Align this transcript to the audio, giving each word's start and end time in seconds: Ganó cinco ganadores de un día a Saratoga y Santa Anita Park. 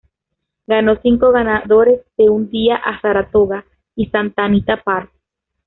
Ganó 0.65 0.95
cinco 1.03 1.31
ganadores 1.31 2.01
de 2.17 2.27
un 2.27 2.49
día 2.49 2.75
a 2.75 2.99
Saratoga 3.01 3.65
y 3.95 4.07
Santa 4.07 4.45
Anita 4.45 4.81
Park. 4.81 5.11